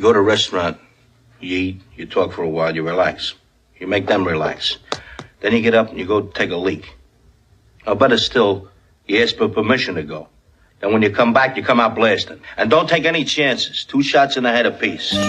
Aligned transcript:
go 0.00 0.12
to 0.12 0.18
a 0.18 0.22
restaurant, 0.22 0.78
you 1.40 1.58
eat, 1.58 1.80
you 1.96 2.06
talk 2.06 2.32
for 2.32 2.42
a 2.42 2.48
while, 2.48 2.74
you 2.74 2.82
relax. 2.82 3.34
You 3.78 3.86
make 3.86 4.06
them 4.06 4.26
relax. 4.26 4.78
Then 5.40 5.52
you 5.52 5.62
get 5.62 5.74
up 5.74 5.90
and 5.90 5.98
you 5.98 6.06
go 6.06 6.22
take 6.22 6.50
a 6.50 6.56
leak. 6.56 6.96
Or 7.86 7.94
better 7.94 8.18
still, 8.18 8.68
you 9.06 9.22
ask 9.22 9.36
for 9.36 9.48
permission 9.48 9.94
to 9.94 10.02
go. 10.02 10.28
Then 10.80 10.92
when 10.92 11.02
you 11.02 11.10
come 11.10 11.32
back, 11.32 11.56
you 11.56 11.62
come 11.62 11.80
out 11.80 11.94
blasting. 11.94 12.40
And 12.56 12.70
don't 12.70 12.88
take 12.88 13.04
any 13.04 13.24
chances. 13.24 13.84
Two 13.84 14.02
shots 14.02 14.36
in 14.36 14.44
the 14.44 14.52
head 14.52 14.66
apiece. 14.66 15.10
Keep 15.10 15.20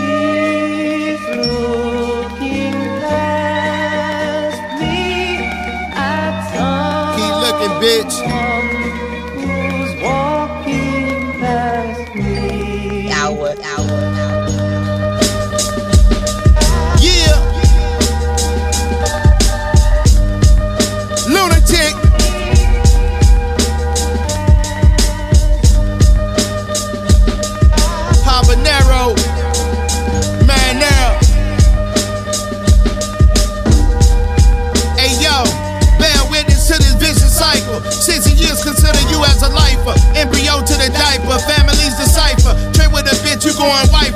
looking, 7.41 7.75
bitch. 7.81 8.38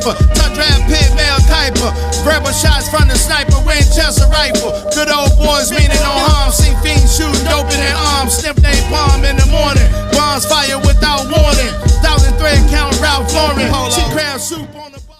Wiper. 0.05 0.17
Touch 0.35 0.53
draft 0.53 0.87
pit, 0.87 1.09
male 1.15 1.39
Kuiper. 1.47 1.91
Verbal 2.23 2.51
shots 2.51 2.89
from 2.89 3.07
the 3.07 3.15
sniper, 3.15 3.59
Winchester 3.65 4.27
rifle. 4.27 4.71
Good 4.93 5.09
old 5.09 5.31
boys 5.37 5.71
meaning 5.71 5.99
no 6.03 6.13
harm. 6.27 6.51
Sing 6.51 6.75
fiends 6.83 7.15
shooting 7.15 7.43
dope 7.45 7.71
in 7.71 7.79
their 7.79 7.95
arms. 8.15 8.37
Sniff 8.37 8.55
they 8.57 8.75
palm 8.89 9.23
in 9.23 9.35
the 9.37 9.47
morning. 9.47 9.87
Bombs 10.11 10.45
fire 10.45 10.79
without 10.79 11.25
warning. 11.27 11.73
Thousand 12.03 12.35
thread 12.37 12.59
count 12.69 12.99
Ralph 13.01 13.33
Lauren. 13.33 13.91
She 13.91 14.03
crab 14.11 14.39
soup 14.39 14.75
on 14.75 14.91
the 14.91 14.99
bubble. 14.99 15.19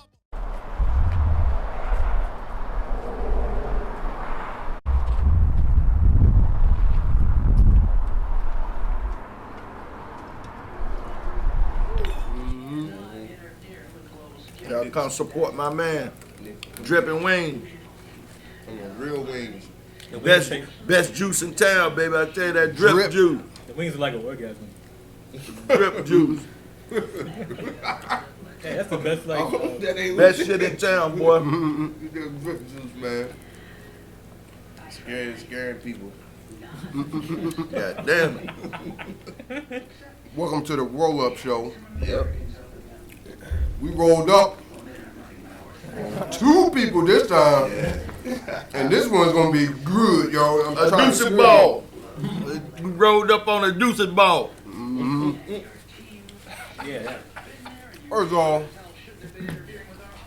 Y'all 14.70 14.83
come 14.94 15.09
support 15.09 15.55
my 15.55 15.73
man, 15.73 16.11
Dripping 16.83 17.23
Wing. 17.23 17.67
Real 18.97 19.23
wings. 19.23 19.67
The 20.11 20.19
wings, 20.19 20.50
Best, 20.50 20.88
best 20.88 21.13
juice 21.16 21.41
in 21.41 21.53
town, 21.55 21.95
baby. 21.95 22.16
I 22.16 22.25
tell 22.25 22.47
you 22.47 22.53
that 22.53 22.75
drip, 22.75 22.94
Drip. 22.94 23.11
juice. 23.11 23.41
the 23.67 23.73
wings 23.73 23.95
are 23.95 23.97
like 23.97 24.13
an 24.13 24.23
orgasm. 24.23 24.69
Drip 25.67 26.05
juice. 26.05 26.41
Hey, 26.89 27.02
that's 28.62 28.90
the 28.90 28.97
best 28.97 29.25
like. 29.25 29.40
Oh, 29.41 29.78
that 29.79 29.97
ain't 29.97 30.16
Best 30.18 30.45
shit 30.45 30.62
in 30.62 30.78
town, 30.78 31.18
boy. 31.18 31.39
You 32.01 32.09
got 32.13 32.41
drip 32.44 32.59
juice, 32.69 32.95
man. 32.95 33.28
Scaring, 34.89 35.38
scaring 35.38 35.78
people. 35.78 36.12
God 37.72 38.06
damn 38.06 38.50
it. 39.50 39.84
Welcome 40.35 40.63
to 40.66 40.75
the 40.75 40.84
roll 40.84 41.25
up 41.25 41.38
show. 41.38 41.73
Yep. 42.01 42.28
We 43.81 43.89
rolled 43.89 44.29
up. 44.29 44.62
Two 46.31 46.72
people 46.74 47.06
this 47.06 47.28
time. 47.28 47.72
And 48.74 48.90
this 48.90 49.08
one's 49.08 49.34
gonna 49.34 49.52
be 49.52 49.68
good, 49.84 50.34
yo. 50.34 50.64
I'm 50.68 50.78
A 50.78 50.90
trying 50.90 51.09
deuce 51.09 51.20
to 51.20 51.28
and 51.28 51.38
ball. 51.38 51.84
We 52.81 52.90
rolled 52.92 53.31
up 53.31 53.48
on 53.48 53.64
a 53.66 53.72
deuce 53.72 54.00
and 54.00 54.16
ball. 54.16 54.52
yeah, 55.48 55.59
yeah. 56.86 57.18
First 58.09 58.31
of 58.31 58.38
all, 58.38 58.64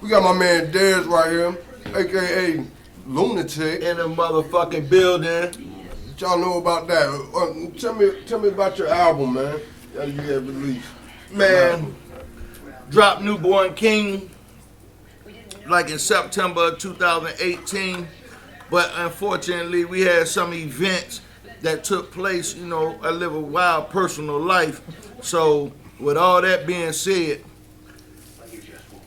we 0.01 0.09
got 0.09 0.23
my 0.23 0.33
man 0.39 0.73
Dez 0.73 1.07
right 1.07 1.31
here, 1.31 1.57
aka 1.95 2.65
Lunatic. 3.07 3.83
In 3.83 3.97
the 3.97 4.05
motherfucking 4.05 4.89
building. 4.89 5.73
What 6.09 6.21
y'all 6.21 6.39
know 6.39 6.59
about 6.59 6.89
that? 6.89 7.09
Uh, 7.09 7.79
tell 7.79 7.95
me, 7.95 8.23
tell 8.27 8.39
me 8.39 8.49
about 8.49 8.79
your 8.79 8.89
album, 8.89 9.35
man. 9.35 9.61
That 9.95 10.09
you 10.09 10.21
have 10.21 10.47
released. 10.47 10.89
Man, 11.31 11.95
dropped 12.91 13.23
Newborn 13.23 13.75
King 13.75 14.31
like 15.69 15.91
in 15.91 15.99
September 15.99 16.75
2018. 16.75 18.07
But 18.71 18.91
unfortunately, 18.97 19.85
we 19.85 20.01
had 20.03 20.27
some 20.29 20.53
events 20.53 21.21
that 21.63 21.85
took 21.85 22.11
place. 22.13 22.55
You 22.55 22.67
know, 22.67 22.99
I 23.03 23.11
live 23.11 23.35
a 23.35 23.41
wild 23.41 23.91
personal 23.91 24.41
life. 24.41 24.81
So, 25.23 25.73
with 25.99 26.17
all 26.17 26.43
that 26.43 26.67
being 26.67 26.93
said, 26.93 27.43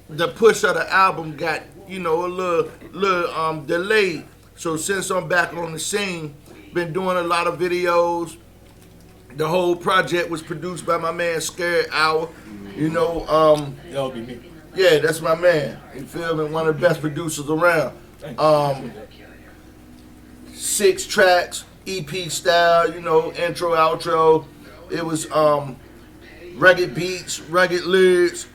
the 0.10 0.28
push 0.30 0.64
of 0.64 0.76
the 0.76 0.92
album 0.92 1.36
got, 1.36 1.64
you 1.88 2.00
know, 2.00 2.26
a 2.26 2.28
little, 2.28 2.72
little 2.92 3.32
um, 3.32 3.66
delayed. 3.66 4.26
So, 4.56 4.78
since 4.78 5.10
I'm 5.10 5.28
back 5.28 5.54
on 5.54 5.74
the 5.74 5.80
scene, 5.80 6.36
been 6.74 6.94
doing 6.94 7.18
a 7.18 7.24
lot 7.24 7.48
of 7.48 7.60
videos, 7.60 8.38
the 9.36 9.48
whole 9.48 9.76
project 9.76 10.30
was 10.30 10.42
produced 10.42 10.86
by 10.86 10.98
my 10.98 11.12
man 11.12 11.42
Scary 11.42 11.86
Hour. 11.92 12.30
You 12.76 12.90
know, 12.90 13.28
um, 13.28 13.76
That 13.92 14.14
be 14.14 14.22
me. 14.22 14.49
Yeah, 14.80 14.98
that's 15.00 15.20
my 15.20 15.36
man. 15.36 15.78
You 15.94 16.04
feel 16.06 16.38
me? 16.38 16.46
One 16.46 16.66
of 16.66 16.80
the 16.80 16.88
best 16.88 17.02
producers 17.02 17.50
around. 17.50 17.98
Um, 18.38 18.94
six 20.54 21.06
tracks, 21.06 21.66
EP 21.86 22.10
style, 22.32 22.90
you 22.94 23.02
know, 23.02 23.34
intro, 23.34 23.72
outro. 23.72 24.46
It 24.90 25.06
was 25.06 25.30
um, 25.32 25.76
rugged 26.56 26.96
beats, 26.96 27.42
rugged 27.42 27.84
lyrics, 27.84 28.48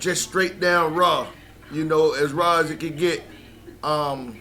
just 0.00 0.24
straight 0.24 0.58
down 0.58 0.92
raw. 0.94 1.28
You 1.70 1.84
know, 1.84 2.14
as 2.14 2.32
raw 2.32 2.58
as 2.58 2.72
it 2.72 2.80
could 2.80 2.98
get. 2.98 3.22
Um, 3.84 4.40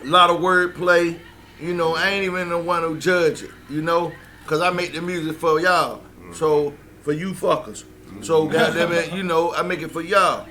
a 0.00 0.06
lot 0.06 0.30
of 0.30 0.38
wordplay. 0.38 1.18
You 1.60 1.74
know, 1.74 1.96
I 1.96 2.10
ain't 2.10 2.24
even 2.24 2.48
the 2.48 2.58
one 2.58 2.84
who 2.84 2.96
judge 2.96 3.42
it. 3.42 3.50
You 3.68 3.82
know, 3.82 4.12
cause 4.46 4.60
I 4.60 4.70
make 4.70 4.92
the 4.92 5.02
music 5.02 5.36
for 5.36 5.60
y'all. 5.60 6.00
So 6.32 6.74
for 7.02 7.12
you 7.12 7.32
fuckers. 7.32 7.84
So 8.22 8.46
goddamn 8.46 8.92
it, 8.92 9.12
you 9.12 9.22
know, 9.22 9.54
I 9.54 9.62
make 9.62 9.82
it 9.82 9.90
for 9.90 10.00
y'all. 10.00 10.46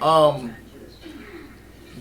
Um, 0.00 0.54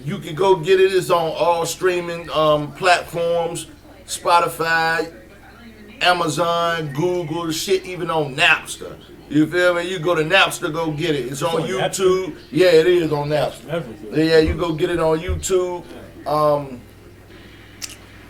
you 0.03 0.19
can 0.19 0.35
go 0.35 0.56
get 0.56 0.80
it. 0.80 0.94
It's 0.94 1.09
on 1.09 1.34
all 1.35 1.66
streaming 1.66 2.30
um, 2.30 2.72
platforms, 2.74 3.68
Spotify, 4.06 5.13
Amazon, 6.02 6.94
Google, 6.94 7.52
shit, 7.52 7.86
even 7.86 8.09
on 8.09 8.36
Napster. 8.36 8.97
You 9.30 9.46
feel 9.47 9.74
me? 9.74 9.90
You 9.90 10.00
go 10.00 10.16
to 10.16 10.24
Napster, 10.24 10.72
go 10.72 10.91
get 10.91 11.16
it. 11.16 11.28
It's 11.28 11.41
on 11.41 11.62
on 11.62 11.68
YouTube. 11.68 12.38
Yeah, 12.52 12.68
it 12.68 12.88
is 12.88 13.12
on 13.12 13.30
Napster. 13.30 14.16
Yeah, 14.16 14.38
you 14.40 14.56
go 14.56 14.74
get 14.74 14.90
it 14.90 15.00
on 15.00 15.19
YouTube. 15.19 15.84
Um, 16.25 16.81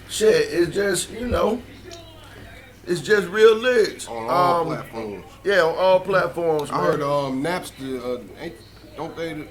shit, 0.10 0.48
it's 0.52 0.74
just 0.74 1.12
you 1.12 1.28
know, 1.28 1.62
it's 2.88 3.02
just 3.02 3.28
real 3.28 3.56
lyrics. 3.56 4.08
On 4.08 4.30
all 4.30 4.62
Um, 4.62 4.68
platforms. 4.68 5.26
Yeah, 5.44 5.62
on 5.64 5.76
all 5.78 6.00
platforms. 6.00 6.72
I 6.72 6.76
man. 6.78 6.84
heard 6.86 7.02
um 7.02 7.44
Napster, 7.44 8.04
uh, 8.04 8.22
ain't, 8.40 8.56
don't 8.96 9.16
they? 9.16 9.48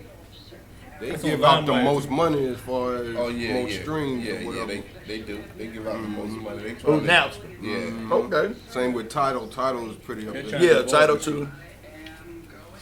They 0.99 1.11
That's 1.11 1.23
give 1.23 1.44
out 1.44 1.67
the 1.67 1.73
LimeWire. 1.73 1.85
most 1.85 2.09
money 2.09 2.47
as 2.47 2.56
far 2.59 2.94
as 2.97 3.15
Oh 3.17 3.29
yeah, 3.29 3.53
most 3.62 3.75
yeah, 3.75 3.83
streams 3.83 4.25
yeah, 4.25 4.33
or 4.47 4.55
yeah. 4.55 4.65
They 4.65 4.83
they 5.06 5.21
do. 5.21 5.44
They 5.59 5.67
give 5.67 5.87
out 5.87 6.00
the 6.00 6.09
most 6.09 6.33
money. 6.38 6.62
They 6.62 6.75
Oh, 6.87 6.99
try. 6.99 7.06
Napster. 7.06 7.62
Yeah. 7.62 8.15
Okay. 8.15 8.55
Same 8.71 8.94
with 8.94 9.11
Tidal. 9.11 9.49
Tidal 9.49 9.91
is 9.91 9.97
pretty 9.97 10.27
up 10.27 10.33
They're 10.33 10.43
there. 10.44 10.50
trying- 10.59 10.65
Yeah, 10.65 10.83
Tidal 10.83 11.19
too. 11.19 11.49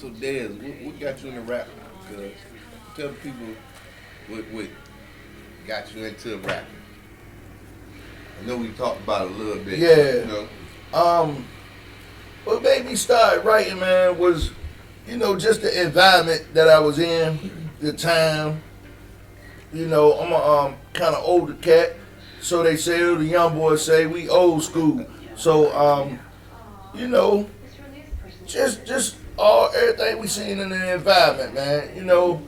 So 0.00 0.10
Dez, 0.10 0.62
what, 0.62 0.86
what 0.86 1.00
got 1.00 1.22
you 1.24 1.30
into 1.30 1.40
rap? 1.40 1.66
Cause 2.08 2.20
tell 2.96 3.08
the 3.08 3.14
people 3.14 3.46
what 4.28 4.44
what 4.52 4.66
got 5.66 5.92
you 5.92 6.04
into 6.04 6.36
rapping. 6.38 6.66
I 8.40 8.46
know 8.46 8.56
we 8.56 8.68
talked 8.72 9.02
about 9.02 9.26
it 9.26 9.32
a 9.32 9.34
little 9.34 9.62
bit. 9.62 9.78
Yeah. 9.78 10.14
You 10.14 10.24
know. 10.26 10.48
Um, 10.98 11.44
what 12.44 12.62
made 12.62 12.84
me 12.84 12.94
start 12.94 13.44
writing, 13.44 13.80
man, 13.80 14.18
was, 14.18 14.50
you 15.06 15.16
know, 15.16 15.36
just 15.38 15.62
the 15.62 15.82
environment 15.82 16.46
that 16.54 16.68
I 16.68 16.78
was 16.78 16.98
in, 16.98 17.70
the 17.80 17.92
time. 17.92 18.62
You 19.72 19.86
know, 19.86 20.18
I'm 20.18 20.32
a 20.32 20.36
um, 20.36 20.74
kind 20.92 21.14
of 21.14 21.24
older 21.24 21.54
cat, 21.54 21.96
so 22.40 22.62
they 22.62 22.76
say, 22.76 23.02
oh, 23.02 23.16
the 23.16 23.24
young 23.24 23.54
boys 23.56 23.84
say 23.84 24.06
we 24.06 24.28
old 24.28 24.62
school. 24.62 25.04
So, 25.36 25.72
um, 25.76 26.18
you 26.94 27.08
know, 27.08 27.48
just 28.46 28.86
just 28.86 29.16
all 29.36 29.70
everything 29.74 30.20
we 30.20 30.28
seen 30.28 30.60
in 30.60 30.68
the 30.68 30.94
environment, 30.94 31.54
man. 31.54 31.96
You 31.96 32.04
know, 32.04 32.42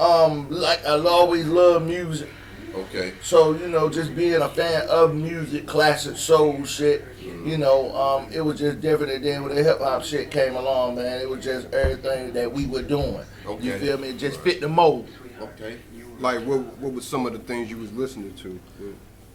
um, 0.00 0.50
like 0.50 0.84
I 0.84 0.98
always 0.98 1.46
love 1.46 1.86
music. 1.86 2.28
Okay. 2.76 3.14
So, 3.22 3.54
you 3.54 3.68
know, 3.68 3.88
just 3.88 4.14
being 4.14 4.40
a 4.42 4.48
fan 4.48 4.86
of 4.88 5.14
music, 5.14 5.66
classic 5.66 6.16
soul 6.16 6.64
shit, 6.64 7.04
you 7.44 7.56
know, 7.56 7.94
um, 7.96 8.30
it 8.32 8.40
was 8.42 8.58
just 8.58 8.80
different. 8.80 9.12
And 9.12 9.24
then 9.24 9.42
when 9.44 9.54
the 9.54 9.62
hip 9.62 9.78
hop 9.78 10.04
shit 10.04 10.30
came 10.30 10.54
along, 10.56 10.96
man, 10.96 11.20
it 11.20 11.28
was 11.28 11.42
just 11.42 11.72
everything 11.72 12.32
that 12.34 12.52
we 12.52 12.66
were 12.66 12.82
doing. 12.82 13.20
You 13.60 13.78
feel 13.78 13.98
me? 13.98 14.08
It 14.08 14.18
just 14.18 14.40
fit 14.40 14.60
the 14.60 14.68
mold. 14.68 15.08
Okay. 15.40 15.78
Like, 16.18 16.40
what 16.44 16.60
what 16.78 16.92
was 16.92 17.06
some 17.06 17.26
of 17.26 17.32
the 17.32 17.38
things 17.38 17.68
you 17.70 17.76
was 17.76 17.92
listening 17.92 18.34
to? 18.34 18.58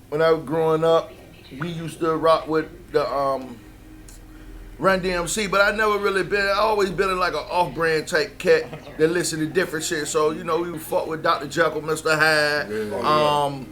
When 0.10 0.22
I 0.22 0.32
was 0.32 0.44
growing 0.44 0.84
up, 0.84 1.12
we 1.60 1.70
used 1.70 2.00
to 2.00 2.16
rock 2.16 2.48
with 2.48 2.68
the 2.92 3.08
um, 3.12 3.58
Run 4.82 5.00
DMC, 5.00 5.52
but 5.52 5.62
I 5.62 5.76
never 5.78 6.00
really 6.00 6.24
been. 6.24 6.42
I 6.48 6.54
always 6.54 6.90
been 6.90 7.16
like 7.20 7.34
an 7.34 7.46
off-brand 7.52 8.08
type 8.08 8.40
cat 8.40 8.98
that 8.98 9.10
listen 9.10 9.40
to 9.40 9.46
different 9.46 9.86
shit. 9.86 10.08
So 10.08 10.32
you 10.32 10.44
know, 10.44 10.60
we 10.60 10.72
would 10.72 10.82
fuck 10.82 11.06
with 11.06 11.22
Dr. 11.22 11.48
Jekyll, 11.48 11.84
Mr. 11.84 12.18
Hyde, 12.18 12.92
um, 13.06 13.68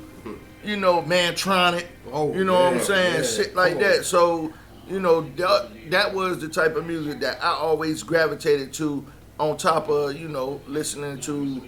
you 0.64 0.78
know, 0.78 1.02
Mantronix. 1.02 1.88
Oh, 2.12 2.32
you 2.36 2.44
know 2.44 2.54
what 2.54 2.74
I'm 2.76 2.80
saying? 2.80 3.16
yeah. 3.16 3.22
Shit 3.24 3.56
like 3.56 3.74
Come 3.74 3.84
on. 3.84 3.90
that. 3.90 4.06
So 4.06 4.54
you 4.88 5.00
know, 5.00 5.22
that, 5.38 5.70
that 5.90 6.14
was 6.14 6.42
the 6.42 6.48
type 6.48 6.76
of 6.76 6.86
music 6.86 7.20
that 7.22 7.44
I 7.44 7.54
always 7.54 8.04
gravitated 8.04 8.72
to. 8.74 9.04
On 9.40 9.56
top 9.56 9.88
of 9.90 10.16
you 10.20 10.28
know, 10.28 10.60
listening 10.68 11.18
to 11.22 11.62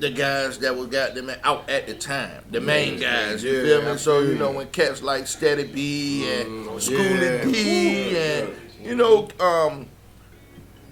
the 0.00 0.10
guys 0.10 0.58
that 0.60 0.76
was 0.76 0.88
got 0.88 1.14
them 1.14 1.30
out 1.42 1.68
at 1.68 1.86
the 1.86 1.94
time, 1.94 2.42
the 2.50 2.60
main 2.60 2.98
guys. 2.98 3.42
You 3.42 3.52
yeah, 3.52 3.80
feel 3.80 3.92
me? 3.92 3.98
So 3.98 4.20
you 4.20 4.34
know 4.34 4.52
when 4.52 4.68
cats 4.68 5.02
like 5.02 5.26
Steady 5.26 5.64
B 5.64 6.30
and 6.30 6.80
Schoolly 6.80 7.00
yeah. 7.02 7.44
D 7.44 8.16
and 8.16 8.54
you 8.80 8.94
know 8.94 9.28
um, 9.40 9.88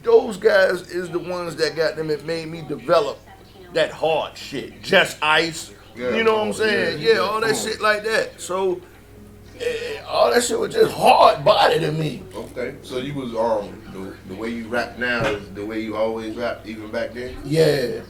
those 0.03 0.37
guys 0.37 0.83
is 0.91 1.11
the 1.11 1.19
ones 1.19 1.57
that 1.57 1.77
got 1.77 1.97
them. 1.97 2.11
It 2.11 2.25
made 2.25 2.49
me 2.49 2.63
develop 2.63 3.19
that 3.75 3.91
hard 3.91 4.37
shit. 4.37 4.83
Just 4.83 5.19
Ice. 5.23 5.73
Yeah, 5.95 6.15
you 6.15 6.25
know 6.25 6.37
what 6.37 6.49
I'm 6.49 6.53
saying? 6.53 7.01
yeah, 7.01 7.15
Yeah, 7.15 7.19
all 7.21 7.41
that 7.41 7.57
shit 7.57 7.81
like 7.81 8.05
that. 8.05 8.41
So 8.41 8.81
eh, 9.61 10.01
all 10.07 10.33
that 10.33 10.43
shit 10.43 10.59
was 10.59 10.75
just 10.75 10.93
hard 10.95 11.45
body 11.45 11.81
to 11.81 11.93
me. 11.93 12.23
Okay. 12.35 12.77
So 12.83 12.99
you 12.99 13.15
was 13.15 13.35
um 13.35 13.83
the, 13.93 14.35
the 14.35 14.35
way 14.35 14.51
you 14.51 14.69
rap 14.69 14.99
now 14.99 15.25
is 15.27 15.49
the 15.51 15.65
way 15.65 15.81
you 15.81 15.97
always 15.97 16.37
rap 16.37 16.67
even 16.67 16.91
back 16.91 17.15
then. 17.15 17.37
Yeah. 17.45 18.01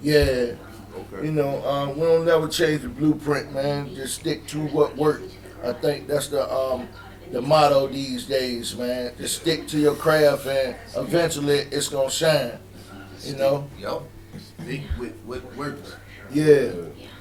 Yeah. 0.00 0.54
Okay. 0.94 1.24
You 1.24 1.32
know, 1.32 1.64
um, 1.66 1.94
we 1.96 2.02
don't 2.02 2.26
never 2.26 2.48
change 2.48 2.82
the 2.82 2.88
blueprint, 2.88 3.52
man. 3.52 3.94
Just 3.94 4.20
stick 4.20 4.46
to 4.48 4.66
what 4.68 4.96
worked. 4.96 5.32
I 5.64 5.72
think 5.72 6.06
that's 6.06 6.28
the 6.28 6.52
um, 6.52 6.88
the 7.30 7.40
motto 7.40 7.86
these 7.86 8.26
days, 8.26 8.76
man. 8.76 9.12
Just 9.16 9.40
stick 9.40 9.66
to 9.68 9.78
your 9.78 9.94
craft, 9.94 10.46
and 10.46 10.76
eventually 10.96 11.60
it's 11.70 11.88
gonna 11.88 12.10
shine. 12.10 12.58
You 13.22 13.36
know? 13.36 13.68
Yup. 13.78 14.02
Big 14.66 14.82
with 14.98 15.14
what 15.24 15.44
works. 15.56 15.96
Yeah. 16.30 16.72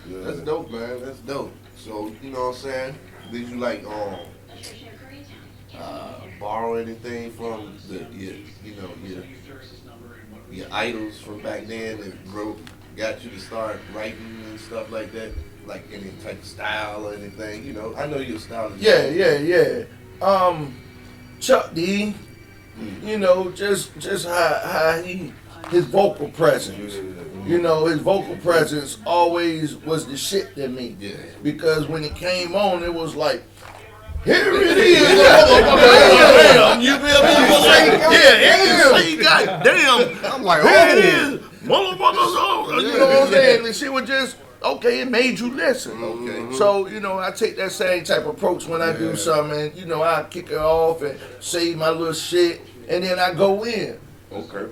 Yeah. 0.07 0.21
That's 0.23 0.39
dope, 0.39 0.71
man. 0.71 1.01
That's 1.03 1.19
dope. 1.19 1.53
So 1.75 2.11
you 2.21 2.31
know 2.31 2.47
what 2.47 2.55
I'm 2.55 2.61
saying? 2.61 2.95
Did 3.31 3.47
you 3.47 3.57
like 3.57 3.85
um 3.85 4.17
uh, 5.77 6.19
borrow 6.39 6.75
anything 6.75 7.31
from 7.31 7.77
the 7.87 7.99
your, 8.11 8.33
you 8.63 8.75
know 8.75 8.89
your 9.03 9.23
your 10.51 10.67
idols 10.71 11.19
from 11.21 11.41
back 11.41 11.65
then 11.67 11.99
that 12.01 12.13
wrote 12.27 12.59
got 12.97 13.23
you 13.23 13.29
to 13.29 13.39
start 13.39 13.79
writing 13.95 14.43
and 14.49 14.59
stuff 14.59 14.91
like 14.91 15.13
that? 15.13 15.31
Like 15.65 15.83
any 15.93 16.11
type 16.23 16.39
of 16.39 16.45
style 16.45 17.07
or 17.07 17.13
anything? 17.13 17.63
You 17.63 17.73
know, 17.73 17.95
I 17.95 18.07
know 18.07 18.17
your 18.17 18.39
style. 18.39 18.73
Is 18.73 18.81
Yeah, 18.81 19.05
yeah, 19.07 19.37
yeah. 19.37 19.85
Um, 20.21 20.75
Chuck 21.39 21.73
D. 21.73 22.13
You 23.03 23.17
know, 23.17 23.51
just 23.51 23.97
just 23.97 24.27
how 24.27 24.59
how 24.63 25.01
he 25.01 25.31
his 25.69 25.85
vocal 25.85 26.29
presence. 26.29 26.95
You 27.45 27.59
know, 27.61 27.85
his 27.85 27.99
vocal 27.99 28.35
presence 28.37 28.97
always 29.05 29.75
was 29.75 30.05
the 30.05 30.15
shit 30.15 30.55
to 30.55 30.67
me. 30.67 30.95
Yeah. 30.99 31.15
Because 31.41 31.87
when 31.87 32.03
it 32.03 32.15
came 32.15 32.55
on, 32.55 32.83
it 32.83 32.93
was 32.93 33.15
like, 33.15 33.43
here 34.23 34.53
it 34.53 34.77
is. 34.77 35.01
Damn, 35.01 36.81
you 36.81 36.93
feel 36.97 37.01
me? 37.01 37.31
It 37.31 37.49
was 37.49 37.65
like, 37.65 37.85
yeah, 38.11 38.35
it 38.35 39.19
is. 39.19 39.25
God 39.25 39.63
damn. 39.63 40.33
I'm 40.33 40.43
like, 40.43 40.61
Here 40.61 40.97
it 40.97 41.05
oh, 41.05 41.33
is. 41.33 41.39
Motherfuckers, 41.61 42.35
oh, 42.37 42.79
you 42.79 42.97
know 42.97 43.07
what 43.07 43.23
I'm 43.23 43.33
saying? 43.33 43.65
And 43.65 43.75
she 43.75 43.89
was 43.89 44.07
just, 44.07 44.37
okay, 44.63 45.01
it 45.01 45.09
made 45.09 45.39
you 45.39 45.51
listen. 45.51 46.03
Okay. 46.03 46.55
So, 46.55 46.87
you 46.87 46.99
know, 46.99 47.17
I 47.17 47.31
take 47.31 47.57
that 47.57 47.71
same 47.71 48.03
type 48.03 48.19
of 48.19 48.27
approach 48.35 48.67
when 48.67 48.81
I 48.81 48.95
do 48.95 49.15
something. 49.15 49.59
And, 49.59 49.75
you 49.75 49.85
know, 49.85 50.03
I 50.03 50.23
kick 50.29 50.51
it 50.51 50.57
off 50.57 51.01
and 51.01 51.19
say 51.39 51.73
my 51.73 51.89
little 51.89 52.13
shit, 52.13 52.61
and 52.87 53.03
then 53.03 53.17
I 53.17 53.33
go 53.33 53.63
in. 53.65 53.99
Okay. 54.31 54.71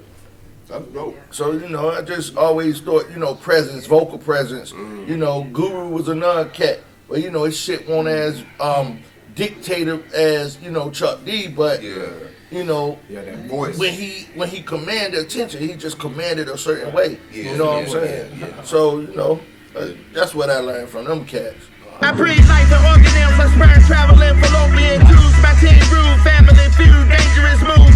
That's 0.70 0.86
dope. 0.88 1.18
So, 1.32 1.52
you 1.54 1.68
know, 1.70 1.90
I 1.90 2.02
just 2.02 2.38
always 2.38 2.80
thought, 2.80 3.10
you 3.10 3.18
know, 3.18 3.34
presence, 3.36 3.86
vocal 3.88 4.18
presence. 4.20 4.72
You 4.72 5.18
know, 5.18 5.44
Guru 5.52 5.90
was 5.90 6.08
another 6.10 6.46
cat. 6.50 6.80
But, 7.10 7.24
you 7.24 7.32
know, 7.32 7.44
his 7.46 7.58
shit 7.60 7.88
won't 7.90 8.08
as 8.08 8.44
um, 8.60 9.00
dictator 9.36 10.04
as, 10.14 10.60
you 10.62 10.70
know, 10.70 10.92
Chuck 10.92 11.26
D, 11.26 11.48
but, 11.48 11.82
Yeah. 11.82 12.06
you 12.52 12.64
know, 12.64 13.00
yeah, 13.10 13.24
that 13.26 13.46
voice. 13.48 13.80
when 13.80 13.94
he 13.94 14.28
when 14.36 14.48
he 14.48 14.62
commanded 14.62 15.20
attention, 15.20 15.60
he 15.60 15.74
just 15.74 15.98
commanded 15.98 16.50
a 16.50 16.58
certain 16.58 16.94
way. 16.94 17.18
Yeah, 17.34 17.52
you 17.52 17.58
know 17.58 17.66
what 17.66 17.84
I'm 17.86 17.90
saying? 17.90 18.54
So, 18.64 19.00
you 19.00 19.16
know, 19.16 19.40
uh, 19.76 19.88
that's 20.14 20.36
what 20.36 20.52
I 20.52 20.60
learned 20.60 20.90
from 20.90 21.06
them 21.06 21.26
cats. 21.26 21.58
I 22.02 22.12
breathe 22.14 22.48
life 22.48 22.72
and 22.72 22.86
organelles, 22.86 23.40
I 23.42 23.48
sperm 23.58 23.84
traveling 23.90 24.36
fallopian 24.42 25.02
tubes. 25.10 25.36
My 25.42 25.54
team 25.60 25.82
rude, 25.90 26.22
family 26.22 26.70
feud, 26.78 27.10
dangerous 27.10 27.60
move, 27.66 27.92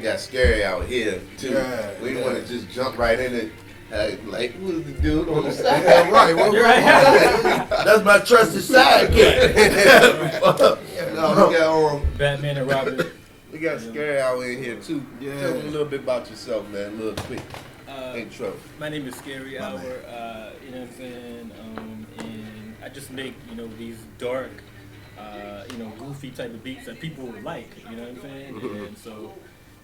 like 0.00 0.12
got 0.12 0.20
Scary 0.20 0.64
Hour 0.64 0.84
here 0.84 1.20
too. 1.36 1.52
Yeah, 1.52 1.90
we 2.02 2.16
yeah. 2.16 2.24
want 2.24 2.36
to 2.36 2.46
just 2.46 2.70
jump 2.70 2.96
right 2.98 3.18
in 3.18 3.34
it. 3.34 3.52
Uh, 3.92 4.12
like, 4.26 4.52
who's 4.52 4.84
the 4.84 4.92
dude 4.92 5.28
on 5.28 5.42
the 5.44 5.52
side? 5.52 5.82
Yeah, 5.82 6.08
right. 6.10 6.34
Well, 6.34 6.52
That's 7.84 8.04
my 8.04 8.18
trusted 8.20 8.62
sidekick. 8.62 9.54
no, 11.14 11.48
we 11.48 11.54
got 11.56 11.92
um, 11.94 12.06
Batman 12.16 12.58
and 12.58 12.70
Robin. 12.70 13.10
we 13.52 13.58
got 13.58 13.80
Scary 13.80 14.20
Hour 14.20 14.48
in 14.48 14.62
here 14.62 14.76
too. 14.76 15.04
Yeah. 15.20 15.40
Tell 15.40 15.54
me 15.54 15.60
a 15.60 15.64
little 15.64 15.86
bit 15.88 16.00
about 16.00 16.30
yourself, 16.30 16.68
man. 16.70 16.92
A 16.92 16.94
little 16.94 17.24
quick 17.24 17.42
Uh, 17.88 18.14
intro. 18.16 18.54
My 18.78 18.88
name 18.88 19.08
is 19.08 19.16
Scary 19.16 19.58
Hour. 19.58 19.80
Uh, 19.80 20.50
you 20.64 20.70
know 20.70 20.80
what 20.82 20.88
I'm 20.88 20.94
saying? 20.96 21.50
Um, 21.60 22.06
and 22.18 22.74
I 22.84 22.88
just 22.90 23.10
make 23.10 23.34
you 23.50 23.56
know 23.56 23.66
these 23.76 23.98
dark, 24.18 24.62
uh, 25.18 25.64
you 25.68 25.78
know, 25.78 25.90
goofy 25.98 26.30
type 26.30 26.54
of 26.54 26.62
beats 26.62 26.86
that 26.86 27.00
people 27.00 27.34
like. 27.42 27.70
You 27.90 27.96
know 27.96 28.02
what 28.04 28.10
I'm 28.12 28.22
saying? 28.22 28.86
And 28.86 28.96
so 28.96 29.34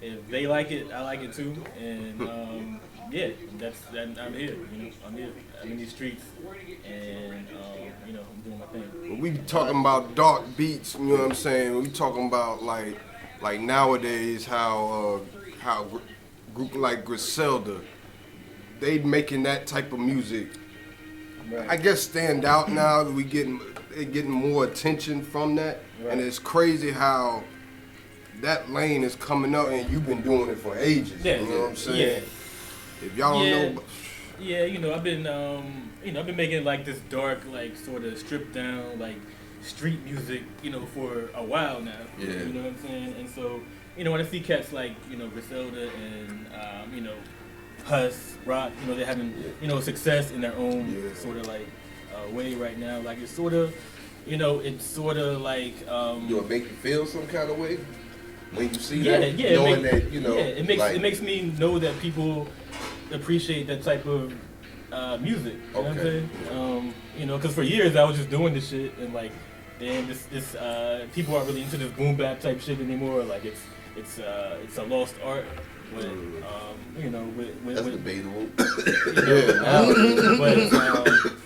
if 0.01 0.29
they 0.29 0.47
like 0.47 0.71
it, 0.71 0.93
I 0.93 1.03
like 1.03 1.21
it 1.21 1.33
too. 1.33 1.57
And 1.81 2.21
um, 2.23 2.81
yeah, 3.11 3.29
that's 3.59 3.81
that, 3.93 4.09
I'm 4.21 4.35
here. 4.35 4.57
You 4.73 4.83
know, 4.83 4.91
I'm 5.07 5.17
here. 5.17 5.33
I'm 5.63 5.73
in 5.73 5.79
these 5.79 5.91
streets, 5.91 6.25
and 6.85 7.47
um, 7.49 7.79
you 8.07 8.13
know, 8.13 8.21
I'm 8.21 8.41
doing 8.43 8.59
my 8.59 8.67
thing. 8.67 9.21
we 9.21 9.39
talking 9.39 9.81
about 9.81 10.15
dark 10.15 10.45
beats. 10.57 10.95
You 10.95 11.05
know 11.05 11.17
what 11.17 11.25
I'm 11.31 11.35
saying? 11.35 11.81
We 11.83 11.89
talking 11.89 12.27
about 12.27 12.63
like, 12.63 12.99
like 13.41 13.61
nowadays 13.61 14.45
how 14.45 15.23
uh, 15.35 15.55
how 15.61 15.85
gr- 15.85 15.99
group 16.55 16.75
like 16.75 17.05
Griselda, 17.05 17.81
they 18.81 18.99
making 18.99 19.45
that 19.45 19.67
type 19.67 19.93
of 19.93 19.99
music. 19.99 20.49
I 21.69 21.77
guess 21.77 22.01
stand 22.01 22.45
out 22.45 22.71
now. 22.71 23.05
We 23.05 23.23
getting 23.23 23.61
getting 23.95 24.31
more 24.31 24.65
attention 24.65 25.23
from 25.23 25.55
that, 25.57 25.79
and 26.09 26.21
it's 26.21 26.41
crazy 26.41 26.91
how 26.91 27.45
that 28.41 28.71
lane 28.71 29.03
is 29.05 29.15
coming 29.17 29.55
up, 29.55 29.69
and 29.69 29.89
you've 29.91 30.07
been 30.07 30.23
doing 30.23 30.51
it 30.51 30.59
for 30.59 30.77
ages. 30.79 31.25
Yeah, 31.25 31.41
you 31.41 31.49
know 31.49 31.61
what 31.63 31.71
I'm 31.71 31.77
saying? 31.77 32.23
If 33.03 33.17
y'all 33.17 33.39
don't 33.39 33.49
Yeah. 33.49 33.69
know, 33.75 33.83
Yeah, 34.39 34.65
you 34.65 34.79
know, 34.79 34.93
I've 34.95 35.03
been, 35.03 35.27
um, 35.27 35.91
you 36.05 36.13
know, 36.13 36.21
I've 36.21 36.27
been 36.27 36.37
making 36.37 36.63
like 36.63 36.85
this 36.85 36.99
dark, 37.09 37.41
like 37.51 37.75
sort 37.75 38.05
of 38.05 38.19
stripped 38.19 38.53
down, 38.53 38.99
like 38.99 39.17
street 39.63 40.05
music, 40.05 40.43
you 40.63 40.69
know, 40.71 40.85
for 40.95 41.31
a 41.35 41.43
while 41.43 41.81
now. 41.81 41.93
Yeah. 42.19 42.27
You 42.27 42.53
know 42.53 42.61
what 42.65 42.73
I'm 42.73 42.79
saying? 42.87 43.15
And 43.19 43.31
so, 43.31 43.63
you 43.97 44.05
know, 44.05 44.13
when 44.13 44.21
I 44.21 44.25
see 44.25 44.41
cats 44.41 44.75
like, 44.75 44.93
you 45.11 45.17
know, 45.17 45.29
Griselda 45.29 45.89
and, 45.89 46.47
um, 46.55 46.95
you 46.95 47.01
know, 47.01 47.15
Huss, 47.85 48.37
Rock, 48.45 48.73
you 48.83 48.89
know, 48.89 48.95
they're 48.95 49.07
having, 49.07 49.33
you 49.63 49.69
know, 49.69 49.81
success 49.81 50.31
in 50.31 50.43
their 50.43 50.55
own 50.57 50.93
Yeah. 50.93 51.15
sort 51.15 51.39
of 51.39 51.47
like 51.47 51.67
uh, 52.15 52.31
way 52.31 52.55
right 52.57 52.79
now. 52.79 52.99
Like 53.01 53.19
it's 53.23 53.33
sort 53.33 53.55
of, 53.55 53.75
you 54.27 54.37
know, 54.37 54.59
it's 54.61 54.85
sort 54.85 55.17
of 55.17 55.41
like, 55.41 55.75
um, 55.89 56.29
Do 56.29 56.41
it 56.41 56.49
make 56.51 56.65
you 56.65 56.77
feel 56.83 57.07
some 57.07 57.27
kind 57.27 57.51
of 57.51 57.59
way 57.59 57.79
when 58.53 58.73
you 58.73 58.81
see 58.81 58.99
yeah, 58.99 59.19
that? 59.19 59.33
yeah, 59.35 59.47
it 59.49 59.55
knowing 59.57 59.83
make- 59.83 59.93
that 59.93 60.13
you 60.13 60.21
know, 60.21 60.35
yeah, 60.37 60.45
it 60.45 60.67
makes 60.67 60.81
like, 60.81 60.97
it 60.97 61.03
makes 61.03 61.21
me 61.21 61.53
know 61.59 61.79
that 61.79 61.99
people 62.01 62.47
appreciate 63.13 63.67
that 63.67 63.83
type 63.83 64.07
of 64.07 64.33
uh, 64.93 65.17
music. 65.19 65.55
You 65.55 65.73
know 65.75 65.81
what 65.83 65.91
I'm 65.93 65.99
Okay. 65.99 66.29
saying? 66.49 66.59
Um, 66.59 66.95
you 67.19 67.27
know, 67.27 67.37
because 67.37 67.55
for 67.55 67.63
years 67.63 67.97
I 67.97 68.05
was 68.05 68.17
just 68.17 68.31
doing 68.31 68.55
this 68.55 68.69
shit 68.69 68.97
and 68.99 69.13
like, 69.13 69.33
then 69.79 70.07
this 70.09 70.25
this 70.27 70.55
uh, 70.55 71.07
people 71.15 71.35
aren't 71.37 71.49
really 71.49 71.63
into 71.63 71.77
this 71.77 71.91
boom 71.93 72.17
bap 72.17 72.41
type 72.41 72.61
shit 72.61 72.81
anymore. 72.81 73.23
Like 73.25 73.45
it's 73.45 73.61
it's 73.97 74.19
uh, 74.19 74.59
it's 74.63 74.79
a 74.79 74.83
lost 74.85 75.17
art. 75.25 75.45
But 75.95 76.05
um, 76.07 76.77
you 76.99 77.11
know, 77.11 77.23
with, 77.37 77.55
with, 77.65 77.77
That's 77.77 77.85
with 77.87 78.05
debatable. 78.05 78.43
you 79.07 79.61
know, 79.61 80.37
but 80.39 80.73
um, 80.73 81.37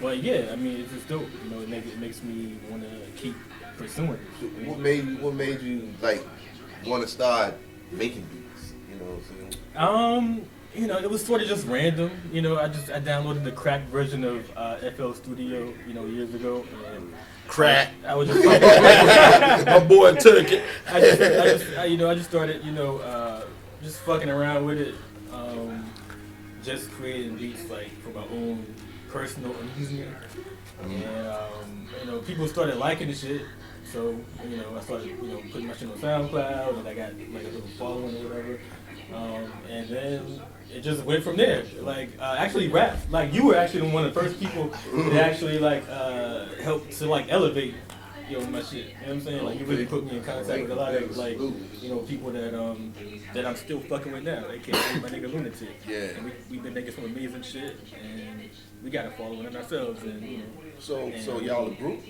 but 0.00 0.22
yeah, 0.22 0.50
I 0.52 0.56
mean, 0.56 0.80
it's 0.80 0.92
just 0.92 1.08
dope. 1.08 1.28
You 1.44 1.50
know, 1.50 1.60
it, 1.60 1.68
make, 1.68 1.84
it 1.86 1.98
makes 1.98 2.22
me 2.22 2.56
want 2.70 2.82
to 2.82 2.88
keep 3.16 3.34
pursuing. 3.78 4.18
what 4.64 4.78
made 4.78 5.04
you? 5.04 5.16
What 5.18 5.34
made 5.34 5.62
you 5.62 5.92
like 6.02 6.22
want 6.86 7.02
to 7.02 7.08
start 7.08 7.54
making 7.90 8.22
beats? 8.32 8.74
You 8.90 8.96
know 8.96 9.04
what 9.04 9.14
I'm 9.14 9.50
saying? 9.50 9.54
Um, 9.76 10.42
you 10.74 10.86
know, 10.86 10.98
it 10.98 11.08
was 11.08 11.24
sort 11.24 11.40
of 11.40 11.48
just 11.48 11.66
random. 11.66 12.10
You 12.32 12.42
know, 12.42 12.58
I 12.58 12.68
just 12.68 12.90
I 12.90 13.00
downloaded 13.00 13.44
the 13.44 13.52
cracked 13.52 13.88
version 13.88 14.24
of 14.24 14.50
uh, 14.56 14.90
FL 14.90 15.12
Studio, 15.12 15.72
you 15.86 15.94
know, 15.94 16.04
years 16.04 16.34
ago, 16.34 16.66
and 16.94 17.14
Crack. 17.48 17.88
I 18.06 18.14
was 18.14 18.28
just, 18.32 18.44
My 18.44 19.78
boy 19.80 20.14
took 20.14 20.52
it. 20.52 20.62
I 20.86 21.00
just, 21.00 21.20
I 21.22 21.26
just 21.26 21.78
I, 21.78 21.84
you 21.86 21.96
know, 21.96 22.10
I 22.10 22.14
just 22.14 22.28
started, 22.28 22.62
you 22.64 22.72
know, 22.72 22.98
uh, 22.98 23.44
just 23.82 24.00
fucking 24.00 24.28
around 24.28 24.66
with 24.66 24.78
it, 24.78 24.94
um, 25.32 25.90
just 26.62 26.90
creating 26.92 27.36
beats 27.36 27.68
like 27.70 27.90
for 28.02 28.10
my 28.10 28.24
own 28.24 28.64
personal 29.08 29.54
amusement, 29.56 30.14
and 30.82 31.26
um, 31.26 31.88
you 32.00 32.10
know, 32.10 32.18
people 32.18 32.46
started 32.46 32.76
liking 32.76 33.08
the 33.08 33.14
shit. 33.14 33.42
So 33.92 34.18
you 34.48 34.56
know, 34.58 34.76
I 34.76 34.80
started 34.80 35.06
you 35.08 35.28
know 35.28 35.42
putting 35.50 35.66
my 35.66 35.74
shit 35.74 35.88
on 35.88 35.98
SoundCloud, 35.98 36.78
and 36.78 36.88
I 36.88 36.94
got 36.94 37.12
like 37.32 37.44
a 37.44 37.48
little 37.48 37.68
following 37.78 38.16
or 38.16 38.28
whatever. 38.28 38.58
Um, 39.14 39.52
and 39.70 39.88
then 39.88 40.42
it 40.70 40.80
just 40.80 41.02
went 41.04 41.24
from 41.24 41.36
there. 41.36 41.64
Like 41.80 42.10
uh, 42.20 42.36
actually, 42.38 42.68
rap. 42.68 42.98
Like 43.10 43.32
you 43.32 43.46
were 43.46 43.56
actually 43.56 43.90
one 43.90 44.04
of 44.04 44.12
the 44.12 44.20
first 44.20 44.38
people 44.38 44.74
that 45.10 45.24
actually 45.24 45.58
like 45.58 45.84
uh, 45.88 46.46
helped 46.62 46.92
to 46.98 47.06
like 47.06 47.26
elevate. 47.30 47.74
Yo, 48.28 48.44
my 48.48 48.60
shit. 48.60 48.74
You 48.74 48.82
know 48.84 48.90
what 49.00 49.08
I'm 49.08 49.20
saying? 49.22 49.44
Like 49.44 49.58
you 49.58 49.64
really 49.64 49.86
put 49.86 50.04
me 50.04 50.18
in 50.18 50.22
contact 50.22 50.60
with 50.60 50.70
a 50.70 50.74
lot 50.74 50.94
of 50.94 51.16
like, 51.16 51.38
you 51.38 51.88
know, 51.88 52.00
people 52.00 52.30
that 52.32 52.54
um 52.54 52.92
that 53.32 53.46
I'm 53.46 53.56
still 53.56 53.80
fucking 53.80 54.12
with 54.12 54.24
now. 54.24 54.44
AKA 54.50 54.72
my 55.00 55.08
nigga 55.08 55.32
Lunatic. 55.32 55.70
Yeah. 55.88 55.96
And 55.96 56.26
we 56.26 56.32
we've 56.50 56.62
been 56.62 56.74
making 56.74 56.92
some 56.92 57.04
amazing 57.04 57.40
shit, 57.40 57.78
and 57.98 58.50
we 58.84 58.90
got 58.90 59.04
to 59.04 59.10
follow 59.12 59.40
it 59.40 59.56
ourselves, 59.56 60.02
and 60.02 60.22
you 60.22 60.38
know. 60.38 60.44
So 60.78 61.10
so 61.24 61.40
y'all 61.40 61.68
a 61.68 61.74
group? 61.74 62.00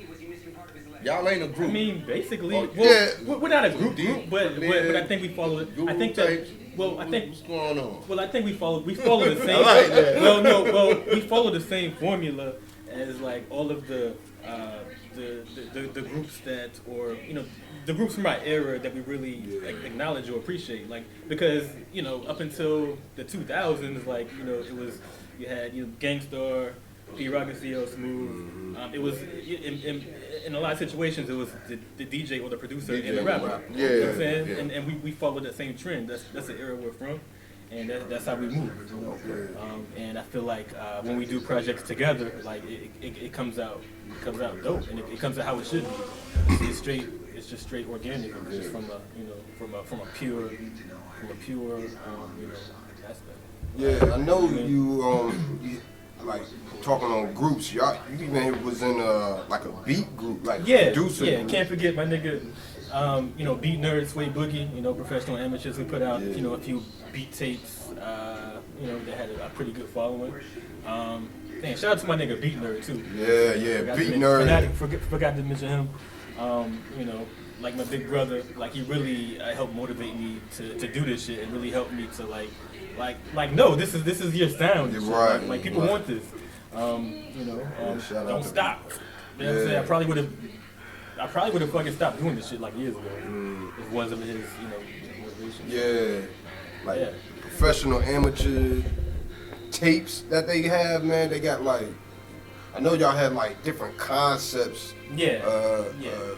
Y'all 1.05 1.29
ain't 1.29 1.43
a 1.43 1.49
group. 1.49 1.71
I 1.71 1.73
mean, 1.73 2.05
basically, 2.07 2.57
Oh, 2.57 2.69
well, 2.77 2.87
yeah. 2.87 3.35
we're 3.37 3.49
not 3.49 3.65
a 3.65 3.71
group, 3.71 3.97
group 3.97 4.31
but, 4.31 4.57
but 4.61 4.87
but 4.87 4.97
I 4.97 5.05
think 5.07 5.23
we 5.23 5.29
follow 5.29 5.59
it. 5.59 5.69
I 5.87 5.95
think 5.95 6.15
that 6.17 6.47
well, 6.77 6.99
I 7.01 7.07
think 7.11 7.31
What's 7.31 7.43
going 7.43 7.79
on? 7.79 8.03
well, 8.09 8.21
I 8.21 8.29
think 8.29 8.45
we 8.45 8.53
follow 8.53 8.81
we 8.81 8.95
follow 8.95 9.33
the 9.35 9.41
same. 9.47 9.63
like. 9.63 9.91
Well, 10.23 10.43
no, 10.43 10.63
well, 10.65 11.03
we 11.13 11.21
follow 11.21 11.51
the 11.51 11.61
same 11.61 11.93
formula 11.97 12.55
as 12.91 13.21
like 13.21 13.45
all 13.51 13.71
of 13.71 13.87
the 13.87 14.15
uh, 14.47 14.79
the, 15.15 15.45
the, 15.55 15.81
the 15.81 15.89
the 16.01 16.03
groups 16.03 16.39
that 16.41 16.71
or 16.89 17.15
you 17.15 17.35
know 17.35 17.45
the 17.87 17.93
groups 17.95 18.15
from 18.15 18.27
our 18.27 18.39
era 18.45 18.79
that 18.79 18.95
we 18.95 19.01
really 19.01 19.41
like, 19.65 19.83
acknowledge 19.85 20.29
or 20.31 20.37
appreciate. 20.37 20.89
Like 20.89 21.05
because 21.29 21.67
you 21.93 22.03
know 22.03 22.23
up 22.25 22.41
until 22.41 22.97
the 23.17 23.25
2000s, 23.25 24.07
like 24.07 24.29
you 24.37 24.45
know 24.45 24.55
it 24.55 24.75
was 24.75 25.01
you 25.39 25.47
had 25.47 25.75
you 25.75 25.87
know 25.87 25.93
Gang 25.99 26.21
Starr. 26.21 26.73
Pete 27.17 27.33
Rock 27.33 27.49
and 27.49 27.57
CL 27.57 27.87
Smooth. 27.87 28.77
Um, 28.77 28.95
it 28.95 29.03
was 29.03 29.21
in, 29.23 29.83
in, 29.83 30.15
in 30.47 30.55
a 30.55 30.61
lot 30.61 30.73
of 30.73 30.79
situations 30.79 31.29
it 31.29 31.35
was 31.35 31.51
the, 31.69 31.79
the 31.97 32.07
DJ 32.07 32.43
or 32.43 32.49
the 32.49 32.57
producer 32.57 32.95
and 32.95 33.03
the 33.05 33.09
DJ, 33.23 33.25
rapper. 33.27 33.47
rapper. 33.47 33.65
You 33.73 33.77
know 33.77 33.83
what 33.89 33.99
Yeah, 34.03 34.09
I'm 34.11 34.17
saying? 34.17 34.49
yeah. 34.49 34.55
And, 34.57 34.71
and 34.71 34.87
we, 34.87 34.95
we 34.95 35.11
follow 35.13 35.41
that 35.41 35.57
same 35.57 35.77
trend. 35.77 36.09
That's 36.09 36.25
that's 36.33 36.47
the 36.47 36.57
era 36.59 36.77
we're 36.77 36.93
from, 36.93 37.21
and 37.73 37.91
that, 37.91 38.09
that's 38.09 38.27
how 38.27 38.37
we 38.37 38.47
move. 38.47 39.57
Um, 39.61 39.85
and 39.97 40.17
I 40.19 40.23
feel 40.23 40.43
like 40.43 40.73
uh, 40.75 41.03
when 41.03 41.17
we 41.17 41.27
do 41.27 41.41
projects 41.41 41.83
together, 41.83 42.41
like 42.45 42.63
it, 42.65 42.91
it, 43.01 43.19
it 43.19 43.33
comes 43.33 43.59
out 43.59 43.83
it 44.09 44.21
comes 44.23 44.41
out 44.41 44.63
dope, 44.63 44.89
and 44.89 45.01
it, 45.01 45.07
it 45.13 45.19
comes 45.19 45.39
out 45.39 45.47
how 45.47 45.59
it 45.59 45.67
should 45.67 45.85
be. 45.85 46.55
It's, 46.67 46.79
straight. 46.79 47.09
It's 47.35 47.49
just 47.49 47.65
straight 47.65 47.89
organic. 47.89 48.33
Just 48.51 48.71
from 48.71 48.85
a 48.85 49.01
you 49.19 49.25
know 49.25 49.35
from 49.59 49.75
a 49.75 49.83
from 49.83 50.01
a 50.01 50.07
pure 50.07 50.51
from 50.51 51.31
a 51.31 51.35
pure 51.35 51.77
um, 52.07 52.37
you 52.41 52.47
know 52.47 52.55
aspect. 53.09 53.39
Yeah, 53.77 54.13
I 54.15 54.19
know 54.19 54.49
you 54.49 55.03
um 55.05 55.61
you, 55.63 55.81
like 56.25 56.43
talking 56.83 57.09
on 57.09 57.33
groups. 57.35 57.73
Y'all, 57.73 57.97
you 58.17 58.27
even 58.27 58.65
was 58.65 58.83
in 58.83 59.01
uh 59.01 59.45
like 59.49 59.65
a 59.65 59.73
beat 59.85 60.17
group, 60.17 60.47
like 60.47 60.67
Yeah, 60.67 60.93
producer. 60.93 61.25
yeah. 61.25 61.37
group. 61.39 61.49
Can't 61.51 61.69
forget 61.69 61.95
my 61.95 62.05
nigga. 62.05 62.51
Um, 62.93 63.35
you 63.37 63.45
know, 63.45 63.55
beat 63.55 63.81
nerds, 63.81 64.09
Sway 64.09 64.29
Boogie. 64.29 64.75
You 64.75 64.81
know, 64.81 64.95
professional 64.95 65.37
amateurs 65.37 65.77
who 65.77 65.85
put 65.85 66.01
out 66.03 66.21
Yeah. 66.23 66.35
you 66.37 66.41
know 66.43 66.55
a 66.55 66.59
few 66.59 66.83
beat 67.13 67.33
tapes. 67.33 67.89
Uh, 67.91 68.61
you 68.81 68.87
know, 68.87 68.99
that 69.05 69.17
had 69.17 69.31
a, 69.31 69.47
a 69.47 69.49
pretty 69.51 69.73
good 69.73 69.89
following. 69.89 70.33
Um, 70.87 71.29
man, 71.61 71.77
shout 71.77 71.93
out 71.93 71.99
to 71.99 72.07
my 72.07 72.17
nigga 72.17 72.41
Beat 72.41 72.59
Nerd 72.61 72.85
too. 72.85 73.03
Yeah, 73.15 73.55
yeah, 73.55 73.79
Forgot 73.81 73.97
beat 73.99 74.11
men- 74.11 74.21
nerd. 74.21 74.73
Forgot, 74.75 75.01
forgot 75.01 75.37
to 75.37 75.43
mention 75.43 75.69
him. 75.69 75.89
Um, 76.39 76.81
you 76.99 77.05
know, 77.05 77.27
like 77.61 77.77
my 77.77 77.85
big 77.85 78.09
brother, 78.09 78.43
like 78.57 78.73
he 78.73 78.83
really 78.83 79.41
uh, 79.41 79.53
helped 79.55 79.75
motivate 79.75 80.15
me 80.17 80.41
to, 80.57 80.79
to 80.79 80.93
do 80.93 81.05
this 81.05 81.25
shit 81.27 81.41
and 81.43 81.53
really 81.53 81.71
helped 81.71 81.93
me 81.93 82.07
to 82.17 82.25
like, 82.27 82.49
like, 82.97 83.17
like 83.35 83.53
no, 83.53 83.75
this 83.75 83.95
is 83.95 84.05
this 84.05 84.21
is 84.21 84.35
your 84.35 84.49
sound. 84.49 84.93
You're 84.93 85.03
right, 85.03 85.39
Like, 85.41 85.49
like 85.49 85.63
people 85.63 85.81
right. 85.83 85.91
want 85.91 86.07
this. 86.07 86.25
Um, 86.75 87.15
you 87.35 87.45
know, 87.45 87.67
um, 87.83 88.01
shout 88.01 88.27
don't 88.29 88.43
to- 88.43 88.49
stop. 88.49 88.91
You 89.39 89.45
know 89.45 89.53
what 89.53 89.59
I'm 89.61 89.65
saying? 89.67 89.71
Yeah. 89.73 89.81
I 89.83 89.87
probably 89.87 90.07
would 90.07 90.17
have, 90.17 90.33
I 91.21 91.27
probably 91.29 91.53
would 91.53 91.63
have 91.63 91.71
fucking 91.73 91.95
stopped 91.95 92.19
doing 92.21 92.35
this 92.37 92.49
shit 92.49 92.61
like 92.61 92.77
years 92.77 92.95
ago. 92.97 93.09
Mm. 93.27 93.79
If 93.79 93.87
it 93.87 93.93
wasn't 93.93 94.23
his, 94.25 94.37
you 94.37 94.69
know, 94.69 94.81
motivation. 95.23 95.65
Yeah, 95.69 96.21
like 96.85 97.01
Yeah. 97.01 97.11
professional 97.41 98.03
amateur 98.03 98.83
tapes 99.71 100.23
that 100.31 100.47
they 100.47 100.63
have, 100.63 101.05
man. 101.05 101.31
They 101.31 101.41
got 101.41 101.63
like, 101.63 101.87
I 102.75 102.81
know 102.81 102.95
y'all 102.95 103.13
have 103.17 103.33
like 103.33 103.63
different 103.63 103.97
concepts. 103.97 104.93
Yeah. 105.15 105.43
Uh, 105.45 105.85
Yeah. 106.01 106.11
uh, 106.11 106.35